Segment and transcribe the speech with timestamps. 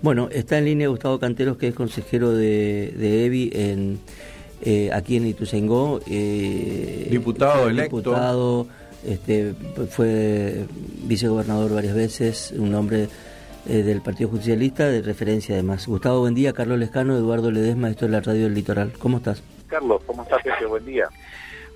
[0.00, 4.00] Bueno, está en línea Gustavo Canteros, que es consejero de, de EBI en,
[4.62, 6.00] eh, aquí en Ituzaingó.
[6.08, 7.96] Eh, diputado electo.
[7.96, 8.66] Diputado,
[9.04, 9.54] este,
[9.90, 10.66] fue
[11.02, 13.08] vicegobernador varias veces, un hombre
[13.68, 15.86] eh, del Partido Justicialista, de referencia además.
[15.86, 16.52] Gustavo, buen día.
[16.52, 18.92] Carlos Lescano, Eduardo Ledesma, esto es la Radio del Litoral.
[18.98, 19.42] ¿Cómo estás?
[19.66, 20.64] Carlos, ¿cómo estás, Pepe?
[20.66, 21.08] Buen día.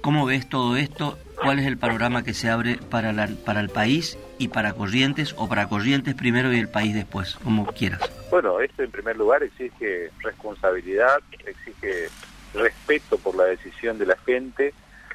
[0.02, 1.16] ¿Cómo ves todo esto?
[1.40, 5.32] ¿Cuál es el panorama que se abre para, la, para el país y para Corrientes
[5.38, 8.00] o para Corrientes primero y el país después, como quieras?
[8.28, 12.08] Bueno, esto en primer lugar exige responsabilidad, exige
[12.52, 14.74] respeto por la decisión de la gente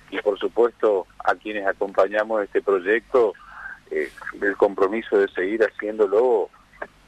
[0.10, 3.34] y por supuesto a quienes acompañamos este proyecto
[3.92, 4.10] eh,
[4.42, 6.50] el compromiso de seguir haciéndolo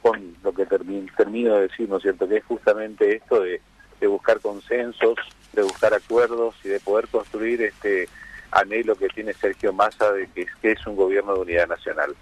[0.02, 2.28] con lo que termino, de decir, ¿no es cierto?
[2.28, 3.60] Que es justamente esto de
[4.06, 5.18] buscar consensos,
[5.52, 8.08] de buscar acuerdos y de poder construir este
[8.50, 12.14] anhelo que tiene Sergio Massa de que, que es un gobierno de unidad nacional.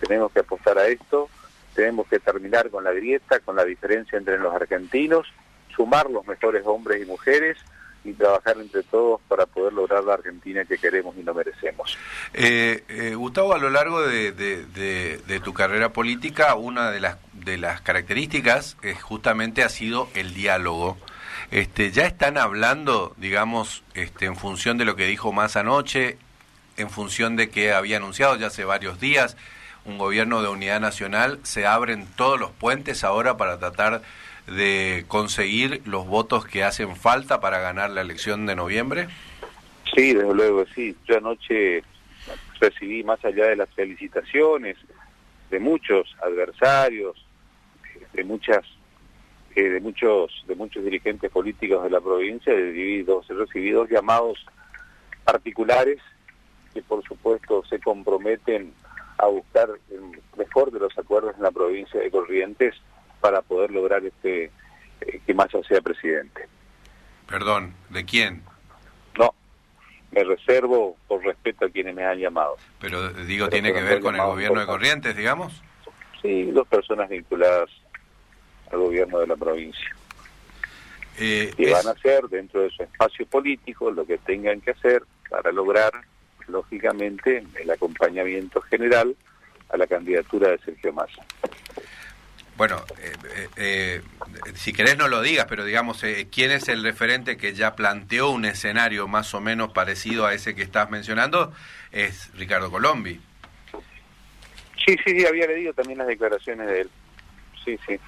[0.00, 1.28] Tenemos que apostar a esto,
[1.74, 5.26] tenemos que terminar con la grieta, con la diferencia entre los argentinos,
[5.74, 7.58] sumar los mejores hombres y mujeres
[8.02, 11.98] y trabajar entre todos para poder lograr la Argentina que queremos y no merecemos.
[12.32, 17.58] Eh, eh, Gustavo, a lo largo de, de, tu carrera política, una de las, de
[17.58, 20.96] las características justamente ha sido el diálogo
[21.50, 26.16] este, ya están hablando, digamos, este, en función de lo que dijo más anoche,
[26.76, 29.36] en función de que había anunciado ya hace varios días
[29.84, 34.02] un gobierno de unidad nacional, se abren todos los puentes ahora para tratar
[34.46, 39.08] de conseguir los votos que hacen falta para ganar la elección de noviembre?
[39.94, 40.96] Sí, desde luego, sí.
[41.06, 41.82] Yo anoche
[42.60, 44.76] recibí, más allá de las felicitaciones
[45.50, 47.16] de muchos adversarios,
[48.12, 48.64] de muchas
[49.56, 54.38] eh, de muchos de muchos dirigentes políticos de la provincia, he recibido llamados
[55.24, 55.98] particulares
[56.72, 58.72] que por supuesto se comprometen
[59.18, 62.74] a buscar el mejor de los acuerdos en la provincia de Corrientes
[63.20, 64.44] para poder lograr este
[65.00, 66.48] eh, que Massa sea presidente.
[67.26, 68.42] Perdón, ¿de quién?
[69.18, 69.34] No,
[70.10, 72.56] me reservo por respeto a quienes me han llamado.
[72.80, 75.62] Pero digo, ¿tiene que ver con el gobierno de Corrientes, digamos?
[76.22, 77.70] Sí, dos personas vinculadas
[78.70, 79.94] al gobierno de la provincia.
[81.18, 85.02] Eh, y van a hacer dentro de su espacio político lo que tengan que hacer
[85.28, 85.92] para lograr,
[86.48, 89.14] lógicamente, el acompañamiento general
[89.68, 91.22] a la candidatura de Sergio Massa.
[92.56, 94.02] Bueno, eh, eh, eh
[94.54, 98.44] si querés no lo digas, pero digamos, ¿quién es el referente que ya planteó un
[98.44, 101.52] escenario más o menos parecido a ese que estás mencionando?
[101.92, 103.20] Es Ricardo Colombi.
[104.86, 106.90] Sí, sí, sí, había leído también las declaraciones de él.
[107.64, 108.00] Sí, sí.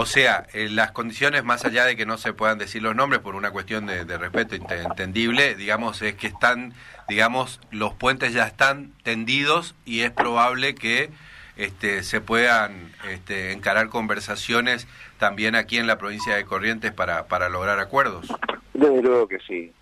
[0.00, 3.20] O sea, eh, las condiciones, más allá de que no se puedan decir los nombres
[3.20, 6.72] por una cuestión de, respeto entendible, digamos, es que están,
[7.08, 11.10] digamos, los puentes ya están tendidos y es probable que
[11.56, 14.86] este, se puedan este, encarar conversaciones
[15.18, 18.28] también aquí en la provincia de Corrientes para, para lograr acuerdos.
[18.74, 19.72] Desde luego que sí.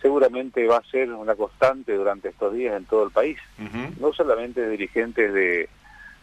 [0.00, 3.36] seguramente va a ser una constante durante estos días en todo el país.
[4.00, 5.68] No solamente de dirigentes de,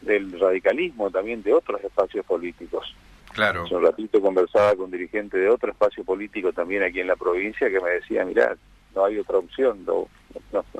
[0.02, 2.96] del radicalismo, también de otros espacios políticos.
[3.38, 7.70] Hace un ratito conversaba con dirigentes de otro espacio político también aquí en la provincia
[7.70, 8.58] que me decía, mira,
[8.96, 10.08] no hay otra opción, no,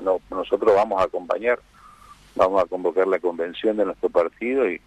[0.02, 1.60] no, nosotros vamos a acompañar,
[2.34, 4.80] vamos a convocar la convención de nuestro partido y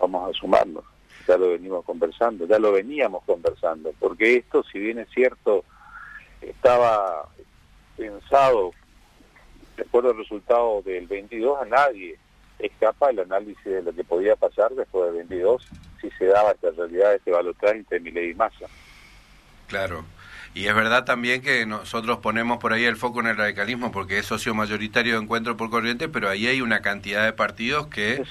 [0.00, 0.84] vamos a sumarnos.
[1.26, 5.64] Ya lo venimos conversando, ya lo veníamos conversando, porque esto, si bien es cierto,
[6.40, 7.28] estaba
[7.96, 8.72] pensado,
[9.76, 12.18] después del resultado del 22, a nadie
[12.58, 15.66] escapa el análisis de lo que podía pasar después del 22
[16.00, 18.66] si se daba esta realidad, este balotaje entre Milei y Massa.
[19.66, 20.04] Claro.
[20.54, 24.18] Y es verdad también que nosotros ponemos por ahí el foco en el radicalismo porque
[24.18, 28.22] es socio mayoritario de Encuentro por Corriente, pero ahí hay una cantidad de partidos que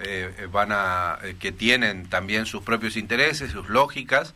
[0.00, 4.34] eh, van a eh, que tienen también sus propios intereses, sus lógicas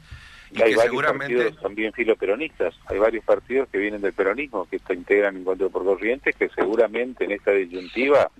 [0.52, 2.74] y, hay varios partidos también filoperonistas.
[2.86, 7.32] Hay varios partidos que vienen del peronismo que integran Encuentro por Corrientes que seguramente en
[7.32, 8.30] esta disyuntiva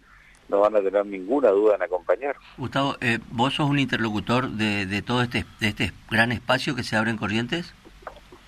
[0.51, 2.37] no van a tener ninguna duda en acompañar.
[2.59, 6.83] Gustavo, eh, ¿vos sos un interlocutor de, de todo este, de este gran espacio que
[6.83, 7.73] se abre en Corrientes?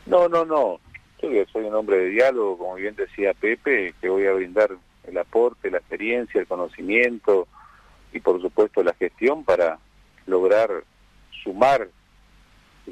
[0.07, 0.81] No, no, no.
[1.23, 4.71] Yo soy un hombre de diálogo, como bien decía Pepe, que voy a brindar
[5.05, 7.47] el aporte, la experiencia, el conocimiento
[8.13, 9.79] y por supuesto la gestión para
[10.27, 10.83] lograr
[11.45, 11.89] sumar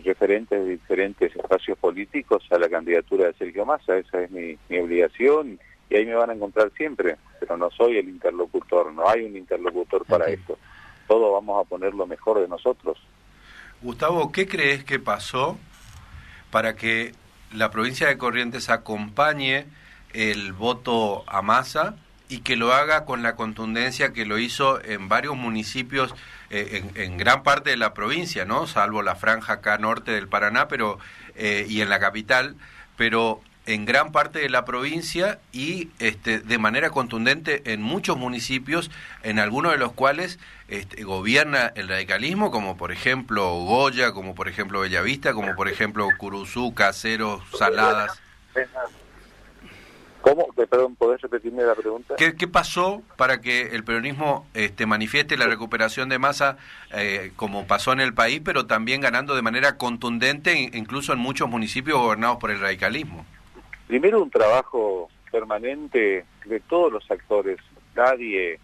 [0.04, 3.98] referentes de diferentes espacios políticos a la candidatura de Sergio Massa.
[3.98, 5.58] Esa es mi, mi obligación
[5.90, 9.36] y ahí me van a encontrar siempre, pero no soy el interlocutor, no hay un
[9.36, 10.56] interlocutor para esto.
[11.08, 12.96] Todos vamos a poner lo mejor de nosotros.
[13.82, 15.58] Gustavo, ¿qué crees que pasó
[16.50, 17.12] para que
[17.52, 19.66] la provincia de Corrientes acompañe
[20.12, 21.96] el voto a masa
[22.28, 26.14] y que lo haga con la contundencia que lo hizo en varios municipios,
[26.50, 28.68] eh, en, gran parte de la provincia, ¿no?
[28.68, 31.00] Salvo la franja acá norte del Paraná, pero
[31.34, 32.54] eh, y en la capital,
[32.96, 33.40] pero
[33.74, 38.90] en gran parte de la provincia y este, de manera contundente en muchos municipios,
[39.22, 44.48] en algunos de los cuales este, gobierna el radicalismo, como por ejemplo Goya, como por
[44.48, 48.20] ejemplo Bellavista, como por ejemplo Curuzú, Caseros, Saladas.
[50.20, 50.48] ¿Cómo?
[50.52, 52.14] Perdón, ¿podés repetirme la pregunta?
[52.16, 56.58] ¿Qué, qué pasó para que el peronismo este, manifieste la recuperación de masa
[56.90, 61.48] eh, como pasó en el país, pero también ganando de manera contundente incluso en muchos
[61.48, 63.24] municipios gobernados por el radicalismo?
[63.90, 67.58] Primero un trabajo permanente de todos los actores.
[67.96, 68.60] Nadie,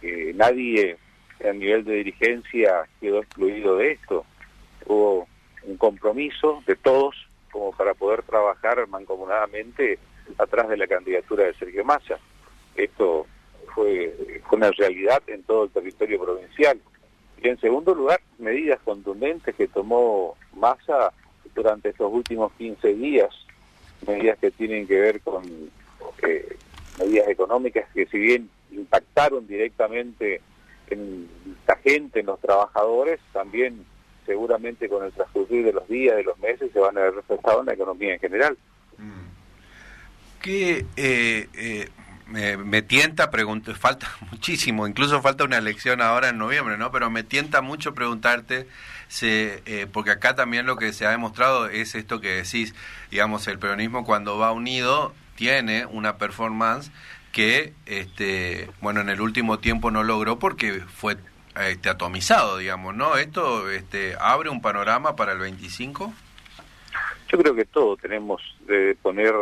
[0.00, 0.96] eh, nadie
[1.44, 4.24] a nivel de dirigencia quedó excluido de esto.
[4.86, 5.26] Hubo
[5.64, 7.16] un compromiso de todos
[7.50, 9.98] como para poder trabajar mancomunadamente
[10.38, 12.20] atrás de la candidatura de Sergio Massa.
[12.76, 13.26] Esto
[13.74, 14.14] fue,
[14.52, 16.80] una realidad en todo el territorio provincial.
[17.42, 21.12] Y en segundo lugar, medidas contundentes que tomó Massa
[21.56, 23.43] durante estos últimos 15 días
[24.06, 25.44] medidas que tienen que ver con
[26.22, 26.56] eh,
[26.98, 30.40] medidas económicas que si bien impactaron directamente
[30.88, 31.28] en
[31.66, 33.84] la gente, en los trabajadores, también
[34.26, 37.60] seguramente con el transcurrir de los días, de los meses, se van a ver reflejados
[37.60, 38.58] en la economía en general.
[38.98, 39.24] Mm.
[40.42, 41.88] ¿Qué eh, eh,
[42.26, 46.90] me, tienta preguntar, falta muchísimo, incluso falta una elección ahora en noviembre, ¿no?
[46.90, 48.66] Pero me tienta mucho preguntarte,
[49.08, 52.74] se, eh, porque acá también lo que se ha demostrado es esto que decís,
[53.10, 56.90] digamos, el peronismo cuando va unido tiene una performance
[57.32, 61.16] que, este, bueno, en el último tiempo no logró porque fue
[61.60, 63.16] este, atomizado, digamos, ¿no?
[63.16, 66.12] ¿Esto este, abre un panorama para el 25?
[67.28, 69.34] Yo creo que todo tenemos de poner,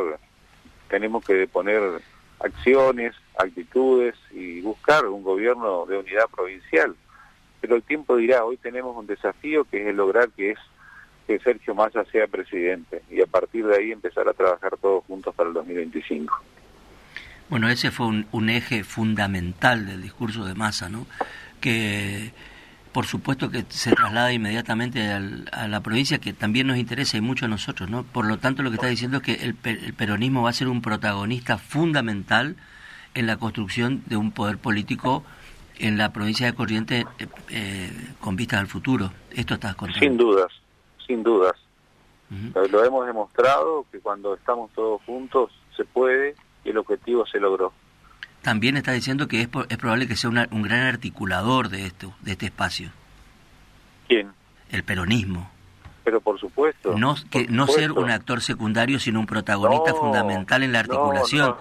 [0.88, 2.00] tenemos que poner
[2.42, 6.94] acciones, actitudes y buscar un gobierno de unidad provincial.
[7.60, 10.58] Pero el tiempo dirá, hoy tenemos un desafío que es lograr que es
[11.26, 15.34] que Sergio Massa sea presidente y a partir de ahí empezar a trabajar todos juntos
[15.34, 16.42] para el 2025.
[17.48, 21.06] Bueno, ese fue un, un eje fundamental del discurso de Massa, ¿no?
[21.60, 22.32] Que
[22.92, 27.46] por supuesto que se traslada inmediatamente a la provincia, que también nos interesa y mucho
[27.46, 28.02] a nosotros, ¿no?
[28.02, 30.82] Por lo tanto, lo que está diciendo es que el, peronismo va a ser un
[30.82, 32.56] protagonista fundamental
[33.14, 35.24] en la construcción de un poder político
[35.78, 37.90] en la provincia de Corrientes eh, eh,
[38.20, 39.10] con vistas al futuro.
[39.30, 40.00] Esto estás contando.
[40.00, 40.52] Sin dudas,
[41.06, 41.54] sin dudas.
[42.70, 46.34] Lo hemos demostrado que cuando estamos todos juntos se puede
[46.64, 47.74] y el objetivo se logró
[48.42, 52.32] también está diciendo que es, es probable que sea un gran articulador de esto, de
[52.32, 52.90] este espacio.
[54.08, 54.32] ¿Quién?
[54.70, 55.50] El peronismo.
[56.04, 56.98] Pero por supuesto.
[56.98, 61.54] No, que, no ser un actor secundario, sino un protagonista fundamental en la articulación.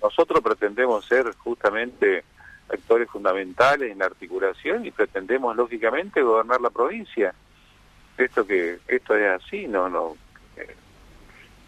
[0.00, 2.24] Nosotros pretendemos ser justamente
[2.72, 7.34] actores fundamentales en la articulación y pretendemos lógicamente gobernar la provincia.
[8.16, 10.16] Esto que esto es así, no no.
[10.56, 10.76] Eh,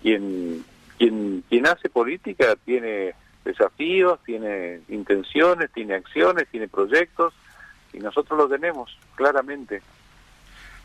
[0.03, 0.65] quien
[0.99, 3.15] quien quien hace política tiene
[3.45, 7.35] desafíos, tiene intenciones, tiene acciones, tiene proyectos
[7.93, 9.83] y nosotros lo tenemos claramente.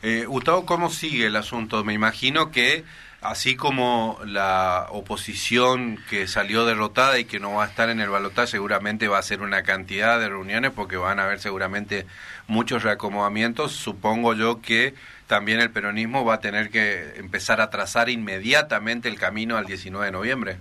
[0.02, 1.84] Eh, Gustavo, ¿cómo sigue el asunto?
[1.84, 2.84] Me imagino que
[3.22, 8.10] así como la oposición que salió derrotada y que no va a estar en el
[8.10, 12.06] balotaje, seguramente va a ser una cantidad de reuniones porque van a haber seguramente
[12.48, 13.72] muchos reacomodamientos.
[13.72, 14.94] Supongo yo que
[15.28, 20.06] también el peronismo va a tener que empezar a trazar inmediatamente el camino al 19
[20.06, 20.58] de noviembre.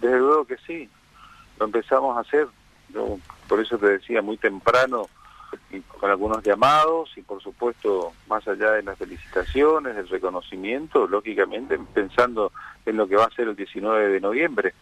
[0.00, 0.88] Desde luego que sí
[1.58, 2.46] lo empezamos a hacer,
[2.90, 3.18] yo
[3.48, 5.06] por eso te decía, muy temprano,
[5.70, 11.78] y con algunos llamados y por supuesto más allá de las felicitaciones, del reconocimiento, lógicamente
[11.92, 12.52] pensando
[12.84, 14.74] en lo que va a ser el 19 de noviembre.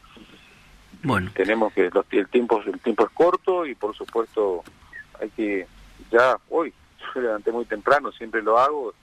[1.02, 1.31] Bueno.
[1.35, 4.62] Tenemos que el tiempo el tiempo es corto y por supuesto
[5.21, 5.67] hay que
[6.11, 6.73] ya hoy
[7.14, 8.95] yo levanté muy temprano, siempre lo hago,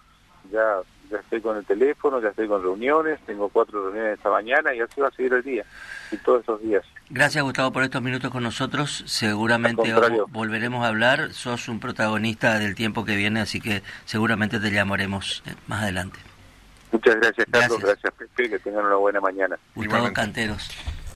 [0.52, 4.74] ya ya estoy con el teléfono, ya estoy con reuniones, tengo cuatro reuniones esta mañana
[4.74, 5.66] y así va a seguir el día
[6.12, 6.84] y todos esos días.
[7.10, 9.94] Gracias Gustavo por estos minutos con nosotros, seguramente
[10.30, 15.44] volveremos a hablar, sos un protagonista del tiempo que viene, así que seguramente te llamaremos
[15.46, 16.20] eh, más adelante.
[16.92, 19.58] Muchas gracias Carlos, gracias, Pepe, que tengan una buena mañana.
[19.76, 20.70] Gustavo Canteros.